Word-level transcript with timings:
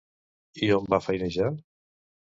I 0.67 0.71
on 0.77 0.89
va 0.95 1.01
feinejar? 1.09 1.53